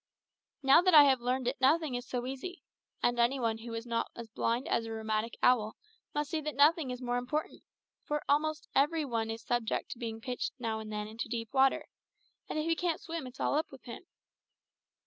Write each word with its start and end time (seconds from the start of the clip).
Now 0.63 0.81
that 0.81 0.95
I 0.95 1.03
have 1.03 1.21
learned 1.21 1.47
it 1.47 1.61
nothing 1.61 1.93
is 1.93 2.07
so 2.07 2.25
easy, 2.25 2.63
and 3.03 3.19
any 3.19 3.39
one 3.39 3.59
who 3.59 3.71
is 3.75 3.85
not 3.85 4.09
as 4.15 4.27
blind 4.29 4.67
as 4.67 4.87
a 4.87 4.91
rheumatic 4.91 5.37
owl 5.43 5.75
must 6.15 6.31
see 6.31 6.41
that 6.41 6.55
nothing 6.55 6.89
is 6.89 7.03
more 7.03 7.17
important; 7.17 7.61
for 8.03 8.15
every 8.73 9.05
one 9.05 9.27
almost 9.29 9.33
is 9.39 9.45
subject 9.45 9.91
to 9.91 9.99
being 9.99 10.19
pitched 10.19 10.53
now 10.57 10.79
and 10.79 10.91
then 10.91 11.07
into 11.07 11.29
deep 11.29 11.53
water, 11.53 11.85
and 12.49 12.57
if 12.57 12.65
he 12.65 12.75
can't 12.75 12.99
swim 12.99 13.27
it's 13.27 13.39
all 13.39 13.53
up 13.53 13.71
with 13.71 13.83
him. 13.83 14.07